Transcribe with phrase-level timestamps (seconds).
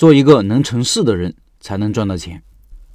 [0.00, 2.42] 做一个能成事的人，才能赚到钱。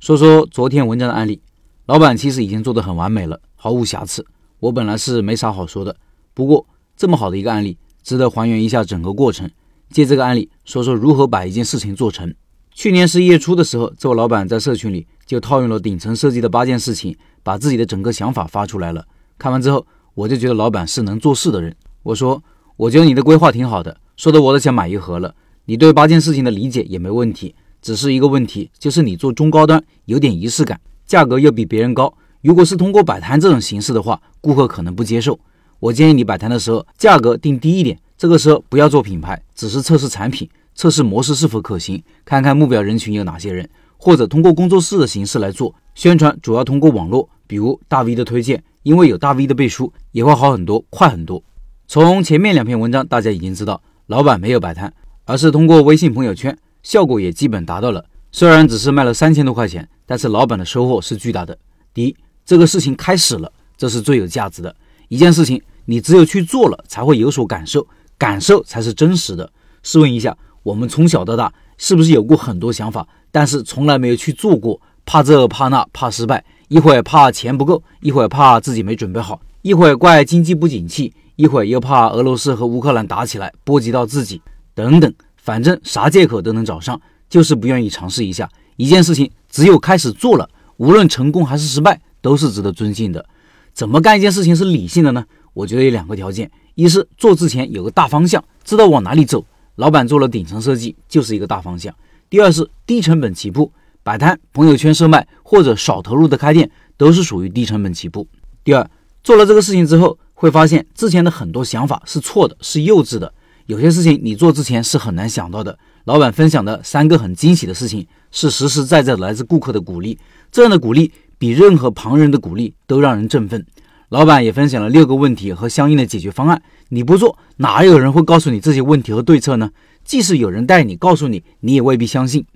[0.00, 1.42] 说说昨天文章的案例，
[1.84, 4.24] 老板其实已经做得很完美了，毫无瑕疵。
[4.60, 5.94] 我本来是没啥好说的，
[6.32, 9.50] 不过这么好的一个案例，值得还原一下整个过程。
[9.90, 12.34] 借这个案例说说如何把一件事情做成。
[12.72, 19.04] 去年十一月初的时候，这位老板在社群里就套用了顶层设计的八件事情，把自己的整个想法发出来了。
[19.36, 21.76] 看完之后，我就觉得老板是能做事的人。
[22.04, 22.42] 我说，
[22.78, 25.34] 我觉得你的规划挺好的，说的我都想买一盒了。
[25.68, 32.14] 你对八件事情的理解也没问题，只是一个问题，就是你做中高端有点仪式感，价格又比别人高。
[32.40, 35.38] 如果是通过摆摊这种形式的话，顾客可能不接受。
[35.80, 51.42] 我建议你摆摊的时候价格定低一点，这个时候不要做品牌，只是测试产品，测试模式是否可行，看看目标人群有哪些人，或者通过工作室的形式来做宣传，主要通过网络，比如大 V 的推荐，因为有大 V 的背书，也会好很多，快很多。
[51.88, 54.92] 从前面两篇文章，大家已经知道，老板没有摆摊。
[55.26, 58.04] 而是通过微信朋友圈，效果也基本达到了。
[58.30, 61.58] 虽然只是卖了三千多块钱，但是老板的收获是巨大的。
[61.92, 64.74] 第一，这个事情开始了，这是最有价值的
[65.08, 65.60] 一件事情。
[65.86, 69.50] 你只有去做了，才会有所感受，感受才是真实的。
[69.82, 74.80] 试问一下，我们从小到大是不是有过很多想法，但是从来没有去做过？
[75.04, 84.40] 怕这怕那，怕失败，一会儿怕钱不够，一会儿怕自己没准备好，一会儿怪经济不景气，一会儿又怕俄罗斯和乌克兰打起来波及到自己。
[84.74, 85.14] 等等，
[85.46, 89.30] 反正啥借口都能找上，就是不愿意尝试一下一件事情。
[89.48, 93.24] 只有开始做了，无论成功还是失败，都是值得尊敬的。
[93.72, 95.24] 怎么干一件事情是理性的呢？
[95.54, 99.46] 我觉得有两个条件：一是做之前有个大方向，知道往哪里走。
[99.76, 101.94] 老板做了顶层设计，就是一个大方向。
[102.28, 103.70] 第二是低成本起步，
[104.02, 108.26] 摆摊、朋友圈售卖或者少投入的开店，都是属于低成本起步。
[108.64, 108.90] 第二，
[109.22, 113.32] 做了这个事情之后，会发现之前的很多想法是错的，是幼稚的。
[113.66, 115.76] 有些事情你做之前是很难想到的。
[116.04, 120.16] 老板分享的三个很惊喜的事情，是实实在在来自顾客的鼓励，
[120.52, 123.66] 这样的鼓励比任何旁人的鼓励都让人振奋。
[124.10, 129.72] 老板也分享了六个问题和相应的解决方案，你不做，哪有人会告诉你这些问题和对策呢？
[130.04, 132.46] 即使有人带你告诉你，你也未必相信。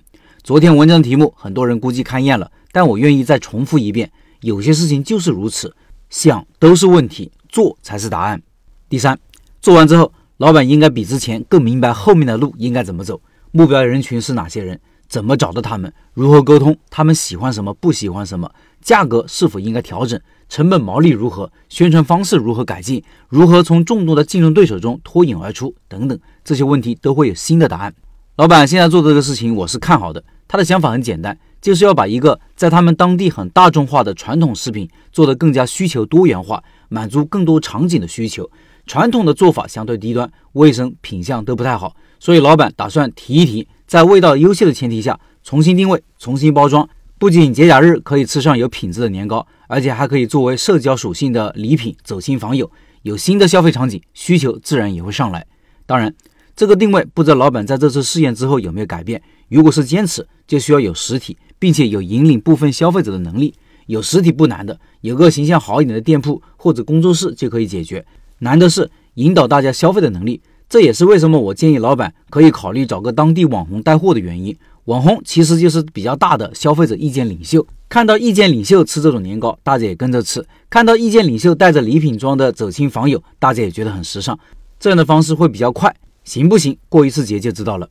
[0.41, 5.75] 昨天文章题目很多人估计看厌了，但我愿意再重复一遍：有些事情就是如此，
[6.09, 8.41] 想都是问题，做才是答案。
[8.87, 9.19] 第三，
[9.61, 10.13] 做完之后。
[10.41, 13.21] 老板应该比之前更明白后面的路应该怎么走，
[13.51, 20.19] 目标人群是哪些人，怎么找到他们，如何沟通，他们喜欢什么，不喜欢什么，价格是否应该调整，
[20.49, 27.93] 成本毛利如何，宣传方式如何改进，如何从众多的竞争对手中脱颖而出，等等，这些问题都会有新的答案。
[28.37, 30.23] 老板现在做这个事情，我是看好的。
[30.47, 38.49] 他的想法很简单，就是要把一个在他们当地很大众化的传统食品做得更加需求多元化，满足更多场景的需求。
[38.91, 46.85] 传统的做法相对低端，卫生品相都不太好，所以老板打算提一提，在味道优秀的前提下，重新定位、重新包装。
[47.17, 52.69] 不仅节假日可以吃上有品质的年糕，而且还可以作为社交属性的礼品走亲访友。
[53.03, 55.47] 有新的消费场景，需求自然也会上来。
[55.85, 56.13] 当然，
[56.53, 59.23] 这个定位不知道老板在这次试验之后有没有改变。
[59.47, 63.53] 如果是坚持，就需要有实体，并且有引领部分消费者的能力。
[63.85, 68.05] 有实体不难的，有个形象好一点的店铺或者工作室就可以解决。
[68.43, 74.55] 难的是引导大家消费的能力，这也是为什么我建议老板可以考虑找个当地网红带货的原因。
[74.85, 80.41] 网红其实就是比较大的消费者意见领袖，看到意见领袖吃这种年糕，大家也跟着吃；
[80.71, 84.37] 看到意见领袖带着礼品装的走亲访友，大家也觉得很时尚。
[84.79, 86.75] 这样的方式会比较快，行不行？
[86.89, 87.87] 过一次节就知道了。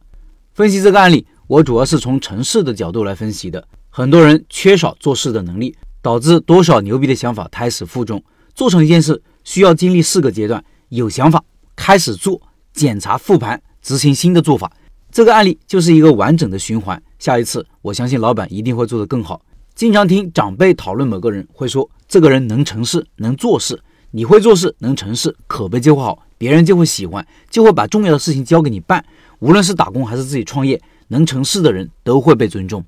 [0.53, 3.65] 分析这个案例，我主要是从城市的角度来分析的。
[3.89, 8.21] 很多人缺少做事的能力，导致多少牛逼的想法胎死腹中。
[8.53, 9.23] 做成一件事。
[9.45, 11.43] 需要经历四个阶段：有想法，
[11.75, 12.41] 开始做，
[12.73, 14.71] 检查复盘，执行新的做法。
[15.11, 17.03] 这个案例就是一个完整的循环。
[17.19, 19.43] 下一次，我相信老板一定会做得更好。
[19.75, 23.81] 经常听长辈讨论某个人，会说这个人能成事，能做事。
[24.13, 29.05] 你会做事，能成事，口碑就会好，别人就会喜欢，就会把重要的事情交给你办。
[29.39, 32.85] 无论是打工还是自己创业，能成事的人都会被尊重。